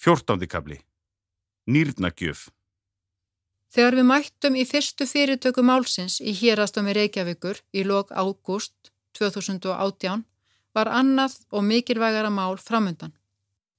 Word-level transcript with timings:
Fjórtándi 0.00 0.46
kabli. 0.48 0.78
Nýrnagjöf. 1.68 2.46
Þegar 3.68 3.96
við 3.98 4.06
mættum 4.08 4.54
í 4.56 4.62
fyrstu 4.64 5.04
fyrirtöku 5.04 5.60
málsins 5.60 6.16
í 6.24 6.32
hérastómi 6.38 6.94
Reykjavíkur 6.96 7.60
í 7.76 7.84
lok 7.84 8.08
ágúst 8.16 8.90
2018 9.18 10.24
var 10.72 10.88
annað 10.88 11.36
og 11.52 11.66
mikilvægara 11.68 12.30
mál 12.32 12.56
framundan. 12.56 13.12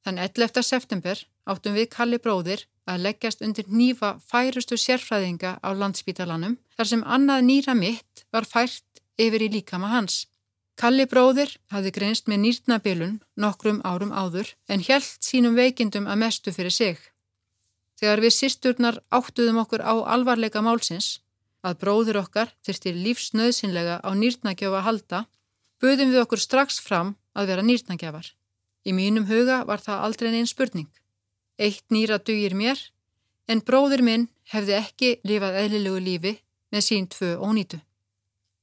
Þann 0.05 0.21
11. 0.21 0.61
september 0.61 1.25
áttum 1.49 1.73
við 1.73 1.89
Kalli 1.97 2.21
bróðir 2.21 2.67
að 2.85 3.01
leggjast 3.07 3.41
undir 3.41 3.65
nýfa 3.73 4.19
færustu 4.21 4.77
sérfræðinga 4.77 5.57
á 5.57 5.69
landsbítalanum 5.73 6.59
þar 6.77 6.91
sem 6.91 7.01
annað 7.01 7.47
nýra 7.49 7.73
mitt 7.73 8.27
var 8.29 8.45
fært 8.45 9.01
yfir 9.17 9.41
í 9.41 9.49
líkama 9.57 9.89
hans. 9.89 10.27
Kalli 10.81 11.03
bróðir 11.05 11.51
hafði 11.69 11.91
greinst 11.93 12.29
með 12.31 12.39
nýrnabilun 12.41 13.17
nokkrum 13.43 13.83
árum 13.85 14.09
áður 14.17 14.47
en 14.65 14.81
hjælt 14.81 15.19
sínum 15.21 15.53
veikindum 15.53 16.07
að 16.09 16.17
mestu 16.23 16.53
fyrir 16.55 16.73
sig. 16.73 16.95
Þegar 18.01 18.23
við 18.23 18.33
sýsturnar 18.33 18.97
áttuðum 19.13 19.59
okkur 19.61 19.83
á 19.85 19.93
alvarleika 20.15 20.63
málsins 20.65 21.19
að 21.61 21.77
bróður 21.83 22.23
okkar 22.23 22.49
þurfti 22.65 22.95
lífsnöðsynlega 22.97 23.99
á 24.01 24.09
nýrnagjöfa 24.09 24.79
að 24.79 24.87
halda, 24.87 25.19
buðum 25.77 26.15
við 26.15 26.23
okkur 26.23 26.41
strax 26.41 26.81
fram 26.81 27.13
að 27.37 27.53
vera 27.53 27.67
nýrnagjafar. 27.67 28.33
Í 28.81 28.97
mínum 28.97 29.29
huga 29.29 29.61
var 29.69 29.85
það 29.85 30.01
aldrei 30.07 30.31
neinn 30.33 30.49
spurning. 30.49 30.89
Eitt 31.61 31.85
nýra 31.93 32.17
dugir 32.17 32.57
mér, 32.57 32.81
en 33.45 33.61
bróður 33.61 34.01
minn 34.01 34.27
hefði 34.49 34.79
ekki 34.81 35.13
lifað 35.29 35.61
eðlilegu 35.61 36.01
lífi 36.09 36.35
með 36.73 36.87
sín 36.89 37.05
tvö 37.05 37.35
ónýtu. 37.37 37.77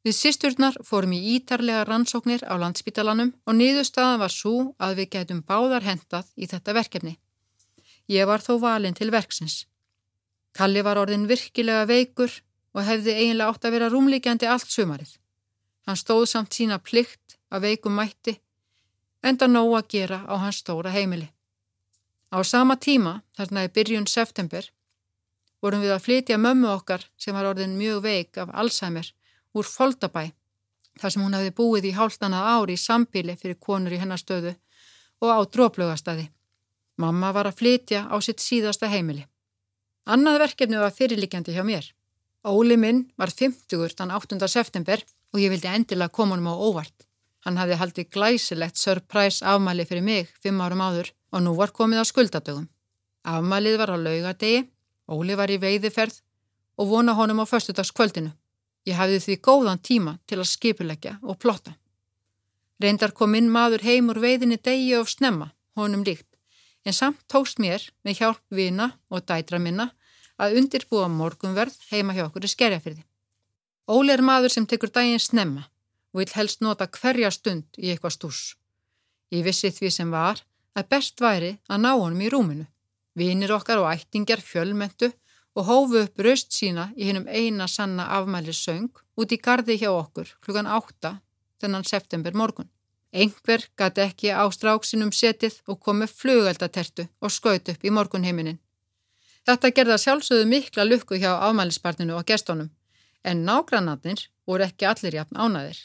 Við 0.09 0.15
sýsturnar 0.17 0.77
fórum 0.89 1.11
í 1.13 1.19
ítarlega 1.35 1.83
rannsóknir 1.85 2.41
á 2.49 2.57
landsbítalanum 2.57 3.35
og 3.45 3.57
niðurstaðan 3.59 4.23
var 4.23 4.33
svo 4.33 4.53
að 4.81 4.95
við 5.03 5.09
gætum 5.15 5.43
báðar 5.45 5.85
hendað 5.85 6.31
í 6.33 6.47
þetta 6.49 6.75
verkefni. 6.79 7.13
Ég 8.09 8.25
var 8.31 8.41
þó 8.41 8.55
valinn 8.63 8.97
til 8.97 9.11
verksins. 9.13 9.67
Kalli 10.57 10.81
var 10.87 10.97
orðin 10.97 11.27
virkilega 11.29 11.85
veikur 11.91 12.33
og 12.73 12.87
hefði 12.89 13.19
eiginlega 13.19 13.53
átt 13.53 13.69
að 13.69 13.77
vera 13.77 13.91
rúmlíkjandi 13.93 14.49
allt 14.49 14.73
sumarið. 14.73 15.13
Hann 15.85 16.01
stóð 16.01 16.25
samt 16.33 16.57
sína 16.57 16.81
plikt 16.81 17.37
að 17.53 17.69
veikum 17.69 18.01
mætti, 18.01 18.39
enda 19.21 19.45
nóg 19.45 19.77
að 19.77 19.93
gera 19.93 20.23
á 20.25 20.41
hans 20.41 20.63
stóra 20.65 20.95
heimili. 20.97 21.29
Á 22.33 22.41
sama 22.49 22.81
tíma, 22.81 23.19
þarna 23.37 23.69
í 23.69 23.75
byrjun 23.77 24.09
september, 24.09 24.73
vorum 25.61 25.85
við 25.85 25.99
að 25.99 26.05
flytja 26.09 26.41
mömmu 26.41 26.73
okkar 26.79 27.05
sem 27.21 27.37
var 27.37 27.53
orðin 27.53 27.77
mjög 27.77 28.05
veik 28.09 28.41
af 28.41 28.57
Alzheimer 28.57 29.13
úr 29.57 29.67
Foldabæ, 29.67 30.31
þar 31.01 31.15
sem 31.15 31.23
hún 31.23 31.37
hefði 31.37 31.55
búið 31.61 31.91
í 31.91 31.95
hálftanað 31.97 32.49
ári 32.55 32.77
í 32.77 32.83
sambíli 32.83 33.37
fyrir 33.39 33.59
konur 33.61 33.95
í 33.95 34.01
hennar 34.01 34.21
stöðu 34.21 34.55
og 35.23 35.29
á 35.33 35.39
dróplögastadi. 35.47 36.29
Mamma 36.99 37.31
var 37.33 37.47
að 37.47 37.61
flytja 37.61 38.07
á 38.11 38.17
sitt 38.21 38.43
síðasta 38.43 38.91
heimili. 38.91 39.27
Annað 40.09 40.41
verkefni 40.45 40.81
var 40.81 40.95
fyrirlikjandi 40.95 41.55
hjá 41.55 41.63
mér. 41.67 41.85
Óli 42.49 42.79
minn 42.81 43.05
var 43.19 43.31
50 43.31 43.95
þann 43.99 44.15
8. 44.15 44.49
september 44.49 45.03
og 45.35 45.41
ég 45.43 45.53
vildi 45.53 45.69
endilega 45.69 46.15
koma 46.15 46.35
honum 46.35 46.51
á 46.51 46.55
óvart. 46.57 47.07
Hann 47.45 47.59
hafði 47.61 47.79
haldið 47.79 48.11
glæsilegt 48.15 48.81
surprise 48.81 49.45
afmæli 49.47 49.87
fyrir 49.87 50.03
mig 50.03 50.33
fimm 50.43 50.61
árum 50.61 50.83
áður 50.83 51.13
og 51.33 51.45
nú 51.45 51.55
var 51.59 51.75
komið 51.77 52.03
á 52.03 52.05
skuldadögum. 52.11 52.67
Afmælið 53.25 53.79
var 53.79 53.95
á 53.95 53.97
laugadegi, 53.97 54.67
Óli 55.09 55.37
var 55.37 55.49
í 55.49 55.61
veiðiferð 55.61 56.19
og 56.79 56.89
vona 56.91 57.15
honum 57.17 57.41
á 57.41 57.47
förstudagskvöldinu. 57.49 58.33
Ég 58.87 58.97
hafði 58.97 59.19
því 59.25 59.37
góðan 59.43 59.83
tíma 59.83 60.19
til 60.27 60.39
að 60.39 60.51
skipulegja 60.53 61.19
og 61.23 61.39
plotta. 61.43 61.75
Reyndar 62.79 63.13
kom 63.13 63.35
inn 63.35 63.51
maður 63.51 63.83
heim 63.83 64.11
úr 64.13 64.21
veiðinni 64.23 64.61
degi 64.63 64.95
og 64.97 65.09
snemma, 65.11 65.51
honum 65.75 66.05
líkt 66.07 66.29
en 66.89 66.97
samt 66.97 67.21
tókst 67.29 67.61
mér 67.61 67.83
með 68.07 68.23
hjálp 68.23 68.45
vina 68.55 68.93
og 69.13 69.27
dætra 69.29 69.59
minna 69.61 69.91
að 70.41 70.57
undirbúa 70.61 71.09
morgunverð 71.13 71.75
heima 71.91 72.15
hjá 72.17 72.25
okkur 72.29 72.47
í 72.47 72.51
skerjafyrði. 72.53 73.03
Óli 73.89 74.15
er 74.15 74.23
maður 74.25 74.55
sem 74.55 74.67
tekur 74.69 74.93
daginn 74.95 75.21
snemma 75.21 75.67
og 76.15 76.23
vil 76.23 76.33
helst 76.37 76.63
nota 76.65 76.89
hverja 76.89 77.31
stund 77.35 77.77
í 77.77 77.91
eitthvað 77.93 78.15
stús. 78.17 78.41
Ég 79.35 79.45
vissi 79.45 79.71
því 79.75 79.91
sem 79.93 80.13
var 80.15 80.41
að 80.79 80.89
best 80.95 81.21
væri 81.21 81.57
að 81.69 81.83
ná 81.85 81.91
honum 81.93 82.25
í 82.25 82.31
rúminu. 82.33 82.67
Vinir 83.19 83.53
okkar 83.53 83.83
og 83.83 83.91
ættingjar 83.91 84.41
fjölmentu 84.41 85.11
og 85.59 85.67
hófu 85.67 86.03
upp 86.05 86.21
raust 86.23 86.55
sína 86.55 86.89
í 86.95 87.09
hennum 87.09 87.27
eina 87.27 87.67
sanna 87.67 88.05
afmælis 88.19 88.61
söng 88.63 88.93
út 89.19 89.33
í 89.35 89.39
gardi 89.43 89.75
hjá 89.81 89.91
okkur 89.91 90.31
klukkan 90.45 90.71
8 90.71 91.17
þennan 91.59 91.87
september 91.89 92.37
morgun. 92.41 92.71
Engver 93.13 93.65
gæti 93.81 94.05
ekki 94.05 94.31
á 94.31 94.45
stráksinum 94.55 95.11
setið 95.11 95.59
og 95.67 95.81
komið 95.83 96.15
flugeldatertu 96.21 97.09
og 97.25 97.35
skaut 97.35 97.71
upp 97.73 97.85
í 97.85 97.91
morgunheiminin. 97.91 98.61
Þetta 99.49 99.73
gerða 99.75 99.97
sjálfsögðu 100.03 100.47
mikla 100.47 100.85
lukku 100.85 101.19
hjá 101.19 101.33
afmælisbarninu 101.49 102.15
og 102.19 102.27
gestónum, 102.29 102.69
en 103.25 103.47
nágrannatnir 103.49 104.29
voru 104.47 104.67
ekki 104.69 104.87
allir 104.87 105.17
jafn 105.19 105.41
ánaðir. 105.41 105.79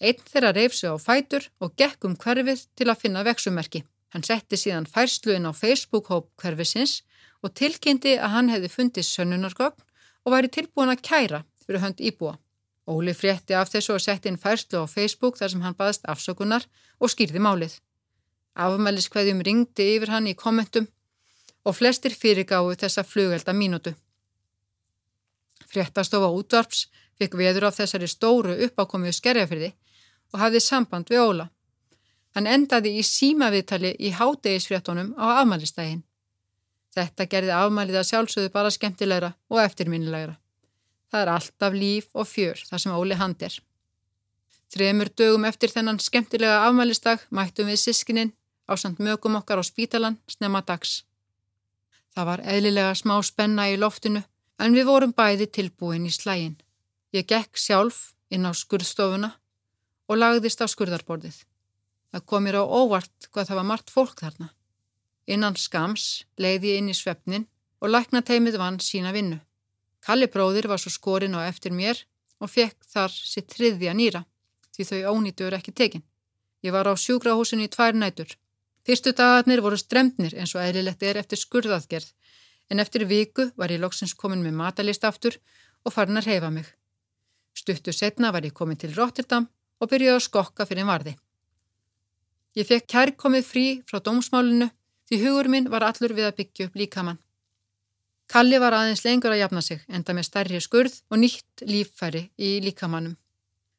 Einn 0.00 0.22
þeirra 0.30 0.54
reyf 0.54 0.76
sig 0.78 0.88
á 0.88 0.96
fætur 0.96 1.50
og 1.58 1.74
gekk 1.76 2.06
um 2.06 2.14
hverfið 2.16 2.64
til 2.78 2.86
að 2.86 3.00
finna 3.02 3.24
vexumerki. 3.26 3.82
Hann 4.14 4.24
setti 4.24 4.56
síðan 4.56 4.86
færsluin 4.86 5.50
á 5.50 5.52
Facebook-hóp 5.52 6.30
hverfisins 6.38 7.02
og 7.42 7.54
tilkynnti 7.54 8.16
að 8.18 8.34
hann 8.34 8.50
hefði 8.52 8.70
fundið 8.72 9.08
sönnunargögn 9.08 9.84
og 10.24 10.34
væri 10.34 10.50
tilbúin 10.52 10.92
að 10.92 11.04
kæra 11.08 11.42
fyrir 11.64 11.82
hönd 11.84 12.00
íbúa. 12.00 12.36
Óli 12.88 13.12
frétti 13.12 13.54
af 13.54 13.68
þessu 13.72 13.94
og 13.94 14.00
setti 14.00 14.30
inn 14.30 14.40
færslu 14.40 14.80
á 14.80 14.86
Facebook 14.88 15.36
þar 15.36 15.52
sem 15.52 15.64
hann 15.64 15.76
baðist 15.76 16.06
afsökunar 16.08 16.64
og 16.98 17.12
skýrði 17.12 17.42
málið. 17.44 17.74
Afmæliskveðjum 18.56 19.42
ringdi 19.44 19.90
yfir 19.96 20.14
hann 20.14 20.26
í 20.26 20.34
kommentum 20.34 20.88
og 21.68 21.76
flestir 21.76 22.16
fyrirgáðu 22.16 22.78
þessa 22.80 23.04
flugelda 23.04 23.52
mínútu. 23.52 23.92
Fréttastofa 25.68 26.32
útvarps 26.32 26.86
fikk 27.20 27.36
veður 27.36 27.68
af 27.68 27.76
þessari 27.76 28.08
stóru 28.08 28.56
uppákomiðu 28.66 29.14
skerjafyrði 29.18 29.70
og 30.32 30.40
hafði 30.40 30.64
samband 30.64 31.12
við 31.12 31.24
Óla. 31.26 31.48
Hann 32.34 32.48
endaði 32.48 32.96
í 32.98 33.04
símaviðtali 33.04 33.94
í 33.98 34.12
hádegisfréttonum 34.16 35.12
á 35.20 35.42
afmælistægin. 35.42 36.04
Þetta 36.96 37.26
gerði 37.30 37.54
afmælið 37.54 38.00
að 38.00 38.08
sjálfsögðu 38.10 38.52
bara 38.52 38.72
skemmtilegra 38.74 39.32
og 39.52 39.62
eftirminnilegra. 39.62 40.38
Það 41.08 41.24
er 41.24 41.32
alltaf 41.32 41.76
líf 41.76 42.08
og 42.14 42.28
fjör 42.28 42.62
þar 42.68 42.82
sem 42.82 42.96
Óli 42.96 43.18
hand 43.18 43.42
er. 43.44 43.54
Þremur 44.68 45.08
dögum 45.16 45.46
eftir 45.48 45.72
þennan 45.72 46.00
skemmtilega 46.04 46.64
afmælisdag 46.66 47.24
mættum 47.32 47.70
við 47.70 47.80
sískininn 47.80 48.34
á 48.68 48.76
samt 48.76 49.00
mögum 49.00 49.38
okkar 49.40 49.60
á 49.60 49.64
spítalan 49.64 50.18
snemma 50.28 50.60
dags. 50.60 51.04
Það 52.12 52.28
var 52.28 52.44
eðlilega 52.44 52.94
smá 52.98 53.16
spenna 53.24 53.68
í 53.72 53.78
loftinu 53.80 54.24
en 54.60 54.76
við 54.76 54.88
vorum 54.90 55.14
bæði 55.16 55.48
tilbúin 55.48 56.08
í 56.08 56.12
slægin. 56.12 56.58
Ég 57.16 57.24
gekk 57.24 57.56
sjálf 57.56 58.12
inn 58.28 58.44
á 58.44 58.52
skurðstofuna 58.52 59.30
og 60.08 60.20
lagðist 60.20 60.60
á 60.60 60.66
skurðarborðið. 60.68 61.38
Það 62.12 62.24
kom 62.28 62.44
mér 62.44 62.60
á 62.60 62.64
óvart 62.64 63.28
hvað 63.32 63.48
það 63.48 63.60
var 63.60 63.68
margt 63.70 63.92
fólk 63.92 64.20
þarna. 64.20 64.52
Innan 65.28 65.58
skams 65.60 66.24
leiði 66.40 66.72
ég 66.72 66.80
inn 66.80 66.88
í 66.88 66.96
svefnin 66.96 67.44
og 67.82 67.92
læknateimið 67.92 68.56
vann 68.60 68.80
sína 68.80 69.12
vinnu. 69.12 69.38
Kalli 70.00 70.28
bróðir 70.32 70.68
var 70.70 70.80
svo 70.80 70.92
skorinn 70.94 71.36
á 71.36 71.44
eftir 71.44 71.74
mér 71.74 72.00
og 72.40 72.50
fekk 72.50 72.86
þar 72.88 73.12
sitt 73.12 73.52
þriðja 73.52 73.94
nýra 73.98 74.24
því 74.72 74.86
þau 74.88 75.12
ónýttur 75.12 75.56
ekki 75.58 75.74
tekin. 75.74 76.04
Ég 76.62 76.72
var 76.72 76.88
á 76.88 76.94
sjúkrahúsinu 76.96 77.66
í 77.66 77.70
tvær 77.70 77.98
nætur. 77.98 78.30
Fyrstu 78.86 79.12
dagarnir 79.12 79.60
voru 79.60 79.76
stremnir 79.76 80.34
eins 80.38 80.54
og 80.56 80.62
eðlilegt 80.62 81.02
er 81.02 81.18
eftir 81.20 81.40
skurðaðgerð 81.42 82.12
en 82.70 82.80
eftir 82.80 83.04
viku 83.10 83.50
var 83.56 83.72
ég 83.74 83.82
loksins 83.82 84.14
komin 84.14 84.42
með 84.44 84.56
matalist 84.62 85.04
aftur 85.04 85.36
og 85.84 85.92
farin 85.92 86.20
að 86.20 86.30
reyfa 86.30 86.50
mig. 86.54 86.66
Stuttu 87.52 87.92
setna 87.92 88.32
var 88.32 88.46
ég 88.46 88.54
komin 88.54 88.78
til 88.80 88.94
Rotterdam 88.96 89.48
og 89.78 89.90
byrjuði 89.90 90.14
að 90.14 90.24
skokka 90.24 90.66
fyrir 90.66 90.88
varði. 90.88 91.14
Ég 92.56 92.66
fekk 92.66 92.88
kærkomið 92.90 93.44
frí 93.46 93.66
frá 93.86 94.00
dómsmálinu 94.00 94.70
því 95.08 95.22
hugur 95.24 95.48
minn 95.48 95.70
var 95.72 95.86
allur 95.86 96.14
við 96.16 96.28
að 96.28 96.36
byggja 96.42 96.68
upp 96.68 96.76
líkamann. 96.78 97.18
Kalli 98.28 98.58
var 98.60 98.76
aðeins 98.76 99.04
lengur 99.06 99.32
að 99.32 99.40
jafna 99.40 99.62
sig 99.64 99.80
enda 99.88 100.12
með 100.12 100.26
starri 100.28 100.60
skurð 100.60 100.98
og 101.08 101.22
nýtt 101.22 101.64
líffæri 101.64 102.26
í 102.36 102.58
líkamannum. 102.60 103.16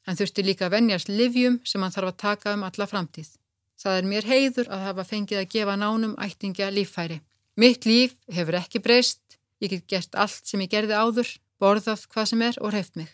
Hann 0.09 0.17
þurfti 0.17 0.41
líka 0.41 0.65
að 0.65 0.73
venjast 0.79 1.11
livjum 1.13 1.59
sem 1.69 1.83
hann 1.85 1.93
þarf 1.93 2.13
að 2.13 2.21
taka 2.23 2.53
um 2.57 2.65
alla 2.65 2.87
framtíð. 2.89 3.29
Það 3.77 3.97
er 3.99 4.07
mér 4.09 4.25
heiður 4.25 4.71
að 4.73 4.85
hafa 4.87 5.05
fengið 5.05 5.41
að 5.43 5.51
gefa 5.53 5.75
nánum 5.77 6.15
ættingja 6.17 6.71
líffæri. 6.73 7.19
Mitt 7.61 7.85
líf 7.85 8.15
hefur 8.33 8.57
ekki 8.57 8.81
breyst, 8.81 9.21
ég 9.61 9.69
get 9.75 9.85
gert 9.87 10.17
allt 10.17 10.49
sem 10.49 10.63
ég 10.65 10.71
gerði 10.71 10.97
áður, 10.97 11.29
borðað 11.61 12.07
hvað 12.09 12.29
sem 12.31 12.41
er 12.49 12.57
og 12.57 12.73
hreift 12.73 12.97
mig. 12.97 13.11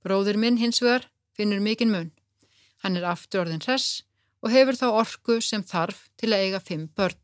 Bróður 0.00 0.40
minn 0.40 0.56
hins 0.56 0.80
vegar 0.80 1.04
finnur 1.36 1.60
mikinn 1.60 1.92
mun. 1.92 2.08
Hann 2.80 2.96
er 2.96 3.04
aftur 3.10 3.44
orðin 3.44 3.60
hress 3.60 4.06
og 4.40 4.54
hefur 4.54 4.80
þá 4.80 4.86
orku 5.02 5.40
sem 5.44 5.60
þarf 5.60 6.06
til 6.16 6.32
að 6.32 6.46
eiga 6.46 6.62
fimm 6.64 6.88
börn. 6.96 7.20